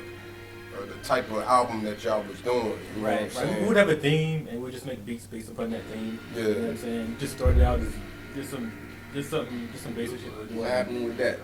of 0.82 0.88
the 0.88 0.94
type 1.04 1.30
of 1.30 1.38
album 1.42 1.82
that 1.84 2.02
y'all 2.04 2.22
was 2.22 2.40
doing. 2.40 2.56
You 2.96 3.02
know 3.02 3.06
Right, 3.08 3.22
what 3.34 3.42
I'm 3.44 3.48
right. 3.50 3.60
We 3.62 3.68
would 3.68 3.76
have 3.76 3.88
a 3.88 3.96
theme, 3.96 4.48
and 4.50 4.62
we'd 4.62 4.72
just 4.72 4.86
make 4.86 5.04
beats 5.04 5.26
based 5.26 5.50
upon 5.50 5.70
that 5.70 5.84
theme. 5.92 6.18
Yeah. 6.34 6.40
You 6.42 6.48
know 6.54 6.60
what 6.62 6.70
I'm 6.70 6.76
saying? 6.78 7.16
Just 7.18 7.36
started 7.36 7.62
out 7.62 7.80
as 7.80 7.92
just 8.34 8.50
some, 8.50 8.72
just 9.14 9.30
something, 9.30 9.68
just 9.72 9.84
some 9.84 9.92
basic 9.94 10.20
shit. 10.20 10.30
What 10.52 10.68
happened 10.70 11.04
with 11.04 11.16
that? 11.18 11.38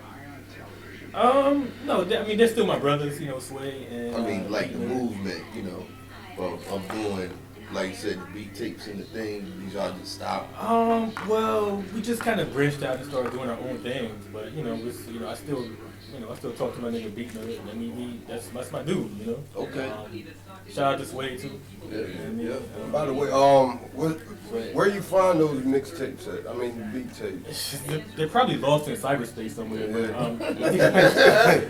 Um, 1.13 1.71
no, 1.85 2.03
they- 2.03 2.17
I 2.17 2.27
mean 2.27 2.37
they're 2.37 2.47
still 2.47 2.67
my 2.67 2.77
brothers, 2.77 3.19
you 3.19 3.27
know, 3.27 3.39
Sway 3.39 3.87
and. 3.89 4.15
I 4.15 4.19
mean, 4.21 4.45
uh, 4.45 4.49
like 4.49 4.71
the 4.71 4.77
Beat 4.79 4.87
movement, 4.87 5.43
you 5.55 5.63
know, 5.63 5.85
of, 6.37 6.67
of 6.71 6.87
doing, 6.91 7.31
like 7.71 7.89
you 7.89 7.95
said, 7.95 8.19
the 8.21 8.25
beat 8.33 8.53
tapes 8.53 8.87
and 8.87 8.99
the 8.99 9.03
thing. 9.05 9.51
These 9.59 9.73
y'all 9.73 9.91
just 9.97 10.13
stop. 10.15 10.47
Um, 10.61 11.13
well, 11.27 11.83
we 11.95 12.01
just 12.01 12.21
kind 12.21 12.39
of 12.39 12.53
branched 12.53 12.83
out 12.83 12.97
and 12.97 13.09
started 13.09 13.31
doing 13.31 13.49
our 13.49 13.57
own 13.57 13.77
things, 13.79 14.25
but 14.31 14.51
you 14.51 14.63
know, 14.63 14.75
it's, 14.75 15.07
you 15.07 15.19
know, 15.21 15.29
I 15.29 15.33
still, 15.35 15.65
you 16.17 16.25
know, 16.25 16.31
I 16.31 16.35
still 16.35 16.53
talk 16.53 16.73
to 16.75 16.81
my 16.81 16.89
nigga 16.89 17.13
Beat 17.13 17.29
Nerd. 17.33 17.59
I 17.69 17.73
mean, 17.73 17.95
he, 17.95 18.19
that's 18.27 18.47
that's 18.49 18.71
my 18.71 18.81
dude, 18.81 19.11
you 19.19 19.25
know. 19.25 19.43
Okay. 19.55 19.89
Um, 19.89 20.11
shout 20.71 20.93
out 20.93 20.99
to 20.99 21.05
Sway 21.05 21.37
too. 21.37 21.59
Yeah, 21.89 21.99
You 21.99 22.01
know 22.01 22.07
what 22.07 22.25
I 22.25 22.29
mean? 22.31 22.47
yeah. 22.47 22.91
By 22.91 23.05
the 23.05 23.13
way, 23.13 23.31
um, 23.31 23.77
what, 23.93 24.11
where 24.73 24.87
you 24.89 25.01
find 25.01 25.39
those 25.39 25.61
mixtapes 25.61 26.27
at? 26.27 26.45
I 26.49 26.53
mean, 26.53 26.89
beat 26.93 27.13
tapes. 27.15 27.79
They're, 28.17 28.27
probably 28.27 28.57
lost 28.57 28.89
in 28.89 28.95
cyberspace 28.97 29.51
somewhere. 29.51 29.87
But, 29.87 30.09
Yeah. 30.09 30.17
um, 30.17 30.37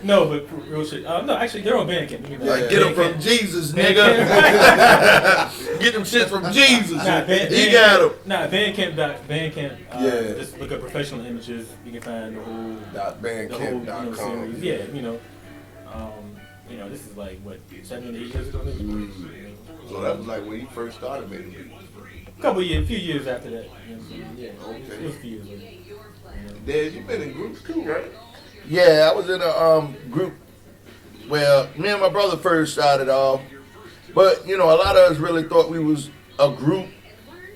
no, 0.06 0.26
but 0.26 0.48
real 0.68 0.84
shit. 0.84 1.06
Uh, 1.06 1.20
no, 1.22 1.36
actually, 1.36 1.62
they're 1.62 1.76
on 1.76 1.86
Bandcamp. 1.86 2.22
Let 2.22 2.30
me 2.30 2.36
know. 2.38 2.44
Like, 2.46 2.68
get 2.68 2.80
them 2.80 2.94
from 2.94 3.20
Jesus, 3.20 3.70
nigga. 3.72 4.04
get 5.80 5.94
them 5.94 6.04
shit 6.04 6.28
from 6.28 6.50
Jesus. 6.52 6.96
Nah, 6.96 7.24
Band, 7.24 7.54
he 7.54 7.70
got 7.70 8.00
them. 8.00 8.12
Nah, 8.26 8.48
Bandcamp. 8.48 8.96
Dot, 8.96 9.28
Bandcamp. 9.28 9.76
Uh, 9.92 9.98
Yeah. 10.00 10.32
Just 10.34 10.58
look 10.58 10.72
up 10.72 10.80
professional 10.80 11.24
images. 11.24 11.68
You 11.84 11.92
can 11.92 12.00
find 12.00 12.36
the 12.36 12.42
whole, 12.42 12.74
Dot 12.92 13.22
the 13.22 13.48
whole 13.52 13.78
you 13.80 13.84
know, 13.84 14.12
series. 14.14 14.58
Yeah, 14.60 14.82
you 14.92 15.02
know. 15.02 15.20
Um, 15.92 16.37
you 16.70 16.76
know, 16.76 16.88
this 16.88 17.06
is 17.06 17.16
like 17.16 17.40
what 17.40 17.58
seven, 17.82 18.14
eight 18.16 18.34
years 18.34 18.48
ago. 18.48 18.62
Maybe? 18.64 18.78
Mm-hmm. 18.84 19.88
So 19.88 20.00
that 20.02 20.18
was 20.18 20.26
like 20.26 20.44
when 20.44 20.60
you 20.60 20.66
first 20.68 20.98
started 20.98 21.30
making 21.30 21.50
beats. 21.52 21.74
a 22.38 22.42
couple 22.42 22.62
years, 22.62 22.84
a 22.84 22.86
few 22.86 22.98
years 22.98 23.26
after 23.26 23.50
that. 23.50 23.66
You 23.88 23.96
know, 23.96 24.02
so, 24.02 24.14
yeah, 24.36 24.50
Okay. 24.66 24.76
it 24.80 25.02
was 25.02 25.16
a 25.16 25.18
few 25.18 25.30
years 25.30 25.48
later. 25.48 25.64
Dad, 26.66 26.92
you've 26.92 27.06
been 27.06 27.22
in 27.22 27.32
groups 27.32 27.62
too, 27.62 27.82
right? 27.82 28.04
Yeah, 28.68 29.08
I 29.10 29.16
was 29.16 29.28
in 29.30 29.40
a 29.40 29.48
um 29.48 29.96
group. 30.10 30.34
Well, 31.28 31.68
me 31.76 31.88
and 31.88 32.00
my 32.00 32.08
brother 32.08 32.36
first 32.36 32.72
started 32.74 33.08
off, 33.08 33.40
but 34.14 34.46
you 34.46 34.56
know, 34.56 34.66
a 34.66 34.76
lot 34.76 34.96
of 34.96 35.10
us 35.12 35.18
really 35.18 35.42
thought 35.44 35.70
we 35.70 35.78
was 35.78 36.10
a 36.38 36.50
group, 36.50 36.86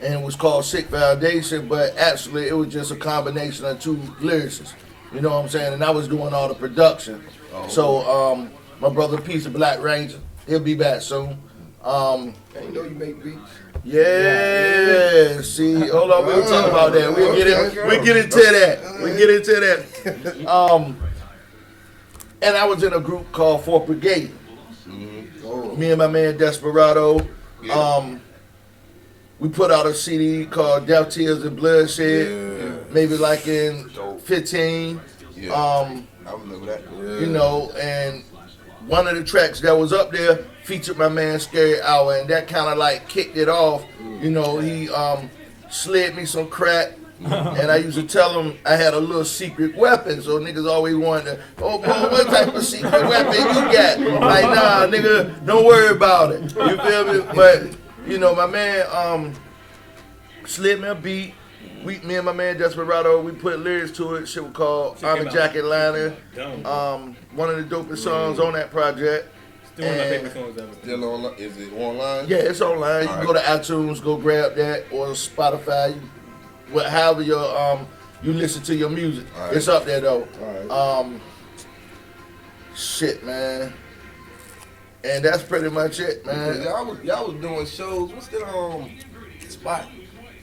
and 0.01 0.15
it 0.15 0.21
was 0.23 0.37
called 0.37 0.65
Sick 0.65 0.87
Foundation. 0.87 1.69
But 1.69 1.97
actually, 1.97 2.49
it 2.49 2.53
was 2.55 2.69
just 2.73 2.91
a 2.91 2.97
combination 2.97 3.65
of 3.67 3.81
two 3.81 3.97
lyricists. 4.21 4.73
You 5.13 5.21
know 5.21 5.31
what 5.31 5.43
I'm 5.43 5.49
saying? 5.49 5.75
And 5.75 5.85
I 5.85 5.91
was 5.91 6.09
doing 6.09 6.33
all 6.33 6.49
the 6.49 6.55
production. 6.55 7.23
So 7.69 8.01
um, 8.11 8.51
my 8.83 8.89
brother, 8.89 9.21
Piece 9.21 9.47
of 9.47 9.53
Black 9.53 9.81
Ranger, 9.81 10.19
he'll 10.47 10.59
be 10.59 10.75
back 10.75 11.01
soon. 11.03 11.39
Um, 11.83 12.35
I 12.55 12.61
didn't 12.61 12.75
know 12.75 12.83
you 12.83 12.91
make 12.91 13.23
beats. 13.23 13.39
yeah, 13.85 15.41
see, 15.41 15.75
hold 15.89 16.11
on, 16.11 16.27
we'll 16.27 16.43
talk 16.49 16.69
about 16.69 16.93
that. 16.93 17.15
We'll 17.15 17.35
get 17.37 17.47
in, 17.47 17.89
we 17.89 18.05
get 18.05 18.17
into 18.17 18.37
that. 18.39 19.03
We 19.03 19.17
get 19.17 19.31
into 19.31 19.53
that. 19.61 20.47
Um, 20.49 20.97
and 22.43 22.57
I 22.57 22.65
was 22.67 22.83
in 22.83 22.93
a 22.93 22.99
group 22.99 23.31
called 23.31 23.65
Fort 23.65 23.87
Brigade. 23.87 24.33
Oh, 25.45 25.77
Me 25.77 25.91
and 25.91 25.99
my 25.99 26.09
man 26.09 26.37
Desperado. 26.37 27.25
Yeah. 27.63 27.73
Um, 27.75 28.21
we 29.39 29.49
put 29.49 29.71
out 29.71 29.87
a 29.87 29.95
CD 29.95 30.47
called 30.47 30.87
Death, 30.89 31.11
Tears, 31.11 31.45
and 31.45 31.57
Bloodshed. 31.57 32.27
Yeah. 32.29 32.93
Maybe 32.93 33.17
like 33.17 33.47
in 33.47 33.89
15. 34.25 35.01
Yeah. 35.37 35.53
Um, 35.53 36.09
I 36.27 36.33
remember 36.33 36.67
that. 36.67 37.21
you 37.21 37.27
know, 37.27 37.71
and 37.81 38.25
one 38.87 39.07
of 39.07 39.17
the 39.17 39.25
tracks 39.25 39.61
that 39.61 39.73
was 39.73 39.93
up 39.93 40.13
there, 40.13 40.37
featured 40.65 40.97
my 40.97 41.09
man 41.09 41.41
Scary 41.41 41.81
Hour, 41.83 42.17
and 42.17 42.29
that 42.31 42.49
kind 42.49 42.69
of 42.69 42.79
like 42.79 43.09
kicked 43.09 43.37
it 43.37 43.49
off. 43.49 43.85
You 44.21 44.31
know, 44.31 44.59
he 44.59 44.89
um, 44.91 45.31
slid 45.71 46.15
me 46.15 46.25
some 46.25 46.49
crack. 46.49 46.93
and 47.23 47.71
I 47.71 47.77
used 47.77 47.97
to 47.97 48.03
tell 48.03 48.41
him 48.41 48.59
I 48.67 48.75
had 48.75 48.95
a 48.95 48.99
little 48.99 49.25
secret 49.25 49.77
weapon, 49.77 50.21
so 50.23 50.41
niggas 50.41 50.69
always 50.69 50.97
wanted 50.97 51.39
oh 51.59 51.79
boy, 51.79 51.87
what 51.87 52.27
type 52.27 52.53
of 52.53 52.65
secret 52.65 52.91
weapon 52.91 53.35
you 53.35 53.73
got? 53.73 54.01
Like, 54.01 54.45
nah, 54.45 54.87
nigga, 54.89 55.47
don't 55.47 55.65
worry 55.65 55.95
about 55.95 56.33
it. 56.33 56.43
You 56.43 56.77
feel 56.79 57.13
me? 57.13 57.33
But, 57.33 57.77
you 58.09 58.19
know, 58.19 58.35
my 58.35 58.47
man 58.47 58.87
um 58.93 59.35
slid 60.47 60.81
me 60.81 60.89
a 60.89 60.97
beat. 60.97 61.35
We, 61.85 61.99
me 62.01 62.17
and 62.17 62.27
my 62.27 62.33
man 62.33 62.59
Desperado, 62.59 63.21
we 63.21 63.33
put 63.33 63.59
lyrics 63.61 63.91
to 63.93 64.15
it. 64.17 64.27
Shit 64.27 64.45
was 64.45 64.53
called 64.53 64.99
Shit 64.99 65.05
I'm 65.05 65.27
a. 65.27 65.31
Jacket 65.31 65.65
Liner. 65.65 66.15
Um, 66.65 67.17
one 67.35 67.51
of 67.51 67.57
the 67.57 67.75
dopest 67.77 67.99
songs 67.99 68.39
on 68.39 68.53
that 68.53 68.71
project. 68.71 69.29
Still 69.75 69.87
one 69.87 69.95
of 69.95 70.01
my 70.01 70.11
favorite 70.11 70.33
songs 70.33 70.59
ever. 70.59 70.75
Still 70.75 71.27
on? 71.27 71.35
Is 71.35 71.57
it 71.57 71.73
online? 71.73 72.29
Yeah, 72.29 72.37
it's 72.39 72.61
online. 72.61 73.03
You 73.03 73.09
can 73.09 73.27
go 73.27 73.33
to 73.33 73.41
iTunes, 73.41 74.03
go 74.03 74.17
grab 74.17 74.55
that, 74.57 74.85
or 74.93 75.09
Spotify. 75.09 75.95
You, 75.95 76.03
what, 76.71 76.87
however 76.87 77.23
your 77.23 77.59
um 77.59 77.87
you 78.23 78.33
listen 78.33 78.63
to 78.63 78.77
your 78.77 78.89
music, 78.89 79.27
Alright. 79.37 79.57
it's 79.57 79.69
up 79.69 79.85
there 79.85 80.01
though. 80.01 80.29
Alright. 80.41 80.71
Um, 80.71 81.21
shit, 82.75 83.25
man. 83.25 83.73
And 85.05 85.25
that's 85.25 85.43
pretty 85.43 85.69
much 85.69 85.99
it, 85.99 86.25
man. 86.25 86.63
Y'all 86.63 86.87
was 86.87 87.03
y'all 87.03 87.33
was 87.33 87.41
doing 87.41 87.67
shows. 87.67 88.13
What's 88.13 88.29
the 88.29 88.47
um 88.47 88.91
spot? 89.49 89.89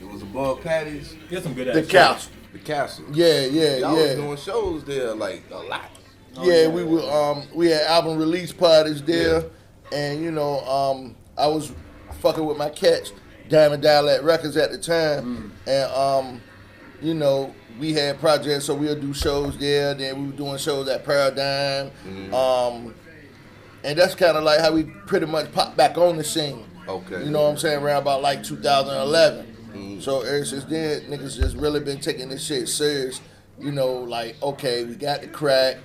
It 0.02 0.08
was 0.08 0.22
above 0.22 0.62
Patty's, 0.62 1.16
There's 1.30 1.44
some 1.44 1.54
good 1.54 1.68
ass. 1.68 1.76
The 1.76 1.82
ass 1.82 1.88
couch. 2.26 2.28
the 2.54 2.60
castle. 2.60 3.06
Yeah, 3.12 3.42
yeah, 3.46 3.78
Y'all 3.78 3.96
was 3.96 4.06
yeah. 4.08 4.16
doing 4.16 4.38
shows 4.38 4.84
there 4.86 5.14
like 5.14 5.44
a 5.52 5.58
lot. 5.58 5.90
yeah, 6.42 6.68
we 6.68 6.84
were 6.84 7.02
um 7.12 7.44
we 7.54 7.68
had 7.68 7.82
album 7.84 8.18
release 8.18 8.52
parties 8.54 9.02
there, 9.04 9.44
and 9.92 10.22
you 10.24 10.32
know 10.32 10.60
um 10.62 11.16
I 11.38 11.48
was 11.48 11.72
fucking 12.22 12.46
with 12.46 12.58
my 12.58 12.70
catch 12.70 13.12
Diamond 13.50 13.84
Dialect 13.84 14.24
Records 14.24 14.56
at 14.58 14.72
the 14.72 14.78
time, 14.78 15.52
and 15.68 15.92
um 15.92 16.42
you 17.02 17.14
know 17.14 17.54
we 17.80 17.94
had 17.94 18.20
projects 18.20 18.66
so 18.66 18.76
we'll 18.76 19.00
do 19.00 19.14
shows 19.14 19.58
there. 19.58 19.94
Then 19.94 20.22
we 20.22 20.26
were 20.32 20.38
doing 20.38 20.58
shows 20.58 20.88
at 20.88 21.04
Paradigm, 21.06 21.92
um 22.34 22.94
and 23.84 23.98
that's 23.98 24.16
kind 24.16 24.36
of 24.38 24.44
like 24.44 24.60
how 24.60 24.72
we 24.74 24.84
pretty 24.84 25.26
much 25.26 25.52
popped 25.52 25.76
back 25.78 25.98
on 25.98 26.18
the 26.18 26.24
scene. 26.24 26.66
Okay. 26.88 27.24
You 27.24 27.32
know 27.32 27.44
what 27.44 27.50
I'm 27.52 27.58
saying? 27.58 27.82
Around 27.84 28.02
about 28.02 28.22
like 28.22 28.44
2011. 28.44 29.49
So 30.00 30.22
ever 30.22 30.46
since 30.46 30.64
then, 30.66 31.02
niggas 31.02 31.36
just 31.36 31.58
really 31.58 31.82
been 31.82 32.00
taking 32.00 32.30
this 32.30 32.46
shit 32.46 32.70
serious. 32.70 33.22
You 33.60 33.72
know, 33.72 33.94
like 33.94 34.42
okay, 34.42 34.86
we 34.86 34.96
got 34.96 35.22
the 35.22 35.28
crack. 35.28 35.78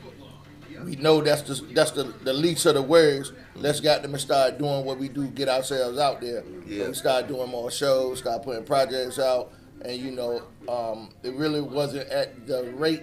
We 0.85 0.97
know 0.97 1.21
that's 1.21 1.42
the 1.42 1.54
that's 1.75 1.90
the, 1.90 2.04
the 2.23 2.33
least 2.33 2.66
of 2.66 2.75
the 2.75 2.83
words. 2.83 3.33
Let's 3.56 3.80
got 3.80 4.02
them 4.02 4.12
and 4.12 4.21
start 4.21 4.59
doing 4.59 4.85
what 4.85 4.99
we 4.99 5.09
do, 5.09 5.26
get 5.28 5.49
ourselves 5.49 5.99
out 5.99 6.21
there. 6.21 6.44
Yeah. 6.66 6.88
We 6.88 6.94
start 6.94 7.26
doing 7.26 7.50
more 7.50 7.71
shows, 7.71 8.18
start 8.18 8.42
putting 8.42 8.64
projects 8.64 9.18
out, 9.18 9.52
and 9.83 9.97
you 9.97 10.12
know, 10.12 10.42
um, 10.68 11.09
it 11.23 11.35
really 11.35 11.61
wasn't 11.61 12.09
at 12.09 12.47
the 12.47 12.73
rate 12.76 13.02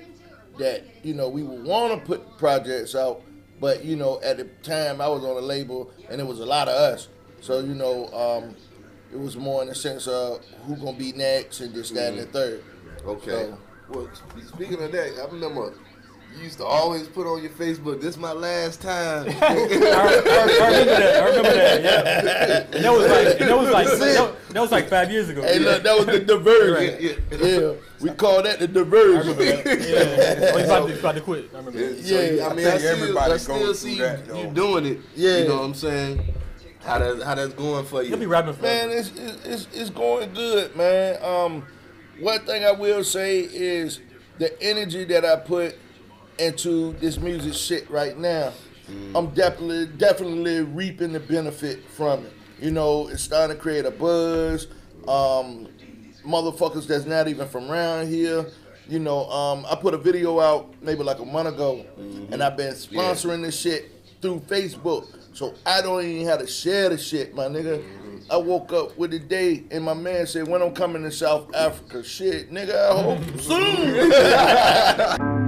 that 0.60 0.84
you 1.04 1.14
know 1.14 1.28
we 1.28 1.44
would 1.44 1.64
want 1.64 2.00
to 2.00 2.06
put 2.06 2.38
projects 2.38 2.96
out. 2.96 3.22
But 3.60 3.84
you 3.84 3.96
know, 3.98 4.22
at 4.24 4.38
the 4.38 4.46
time 4.64 5.02
I 5.02 5.08
was 5.10 5.24
on 5.24 5.36
a 5.38 5.46
label, 5.46 5.92
and 6.10 6.22
it 6.22 6.26
was 6.26 6.40
a 6.40 6.46
lot 6.46 6.70
of 6.70 6.76
us. 6.76 7.10
So 7.42 7.60
you 7.60 7.76
know, 7.76 8.08
um, 8.14 8.56
it 9.12 9.20
was 9.20 9.36
more 9.38 9.62
in 9.62 9.68
the 9.68 9.76
sense 9.76 10.08
of 10.08 10.44
who 10.66 10.76
gonna 10.78 10.98
be 10.98 11.12
next 11.14 11.60
and 11.60 11.74
this, 11.74 11.90
that, 11.92 12.10
and 12.14 12.20
the 12.20 12.26
mm. 12.26 12.32
third. 12.32 12.64
Okay. 13.06 13.30
So- 13.32 13.58
Well, 13.90 14.10
speaking 14.48 14.82
of 14.82 14.92
that, 14.94 15.20
I 15.22 15.26
remember 15.32 15.74
you 16.38 16.44
used 16.44 16.60
to 16.60 16.66
always 16.66 17.10
put 17.10 17.28
on 17.28 17.42
your 17.42 17.52
Facebook, 17.52 18.00
"This 18.00 18.16
my 18.16 18.32
last 18.32 18.82
time." 18.82 19.28
I, 19.42 19.46
I, 19.46 19.50
I 19.50 20.68
remember 20.68 20.86
that. 20.86 21.24
I 21.24 21.26
remember 21.28 21.54
that. 21.54 21.84
Yeah. 21.84 22.68
And 22.72 22.86
that 22.86 22.92
was 22.94 23.08
like 23.10 23.38
that 23.38 23.58
was 23.58 23.70
like 23.70 23.88
that, 23.88 24.36
that 24.54 24.62
was 24.62 24.72
like 24.72 24.88
five 24.88 25.12
years 25.12 25.28
ago. 25.28 25.42
Hey, 25.42 25.60
yeah. 25.60 25.66
look, 25.66 25.84
that 25.84 25.98
was 25.98 26.06
the 26.06 26.20
diversion. 26.34 27.18
Yeah, 27.32 27.38
yeah, 27.38 27.74
we 28.00 28.12
call 28.12 28.42
that 28.44 28.60
the 28.60 28.70
I 28.70 28.72
diversion. 28.72 29.36
remember 29.36 29.44
that. 29.44 29.82
Yeah. 29.82 30.52
Oh, 30.54 30.58
he's 30.58 30.66
about 30.66 30.86
to, 30.86 30.92
he's 30.92 31.00
about 31.00 31.16
to 31.16 31.22
quit. 31.22 31.50
I 31.54 31.58
remember 31.58 31.80
Yeah, 31.80 31.88
that. 31.88 32.06
so, 32.06 32.22
Yeah, 32.22 32.48
I 32.48 32.54
mean, 32.54 32.66
I 32.66 32.70
I, 32.70 32.72
think 32.72 32.80
still, 32.82 33.02
everybody 33.02 33.34
I 33.34 33.38
still 33.38 33.74
see 33.74 33.96
you, 33.96 34.02
that, 34.04 34.28
you 34.38 34.48
doing 34.52 34.86
it. 34.86 35.00
Yeah. 35.16 35.38
You 35.40 35.48
know 35.50 35.56
what 35.58 35.66
I'm 35.66 35.74
saying? 35.74 36.34
How 36.84 36.98
that 37.00 37.24
how 37.24 37.36
that's 37.36 37.54
going 37.54 37.86
for 37.86 38.04
He'll 38.04 38.18
be 38.18 38.24
you? 38.24 38.28
rapping 38.30 38.54
for 38.54 38.62
Man, 38.64 38.90
it's, 38.90 39.10
it's 39.16 39.46
it's 39.46 39.68
it's 39.74 39.90
going 39.90 40.34
good, 40.34 40.76
man. 40.76 41.22
Um, 41.24 41.66
one 42.20 42.40
thing 42.46 42.64
I 42.66 42.72
will 42.72 43.04
say 43.04 43.42
is 43.42 44.00
the 44.40 44.60
energy 44.62 45.04
that 45.06 45.24
I 45.24 45.36
put 45.36 45.76
into 46.40 46.94
this 46.94 47.18
music 47.20 47.54
shit 47.54 47.90
right 47.90 48.18
now. 48.18 48.52
I'm 49.16 49.28
definitely 49.30 49.86
definitely 49.98 50.62
reaping 50.62 51.14
the 51.14 51.20
benefit 51.20 51.88
from 51.92 52.26
it. 52.26 52.34
You 52.60 52.72
know, 52.72 53.08
it's 53.08 53.24
starting 53.24 53.56
to 53.56 53.62
create 53.62 53.86
a 53.86 53.92
buzz. 53.92 54.68
Um, 55.08 55.70
motherfuckers 56.26 56.88
that's 56.88 57.06
not 57.06 57.28
even 57.28 57.48
from 57.48 57.72
around 57.72 58.08
here. 58.08 58.46
You 58.90 59.00
know, 59.00 59.30
um, 59.30 59.66
I 59.70 59.76
put 59.76 59.94
a 59.94 59.98
video 59.98 60.40
out 60.40 60.74
maybe 60.82 61.04
like 61.04 61.20
a 61.20 61.26
month 61.26 61.48
ago, 61.50 61.86
and 62.32 62.44
I've 62.44 62.58
been 62.58 62.74
sponsoring 62.74 63.44
this 63.44 63.58
shit 63.58 63.92
through 64.22 64.42
Facebook. 64.42 65.08
So 65.34 65.54
I 65.66 65.82
don't 65.82 66.04
even 66.04 66.28
have 66.28 66.40
to 66.40 66.48
share 66.48 66.90
the 66.90 66.98
shit, 66.98 67.34
my 67.34 67.46
nigga. 67.46 67.80
Mm-hmm. 67.80 68.18
I 68.32 68.38
woke 68.38 68.72
up 68.74 68.98
with 68.98 69.12
the 69.12 69.20
day, 69.20 69.64
and 69.72 69.84
my 69.84 69.94
man 69.94 70.28
said, 70.28 70.48
"When 70.48 70.62
I'm 70.62 70.74
coming 70.74 71.04
to 71.04 71.12
South 71.12 71.54
Africa, 71.56 72.04
shit, 72.04 72.52
nigga, 72.52 72.76
I 72.76 73.02
hope 73.02 73.40
soon." 75.20 75.38